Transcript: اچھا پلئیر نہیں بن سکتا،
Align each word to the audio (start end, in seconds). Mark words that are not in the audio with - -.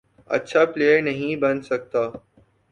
اچھا 0.29 0.61
پلئیر 0.65 1.01
نہیں 1.01 1.35
بن 1.35 1.61
سکتا، 1.61 2.01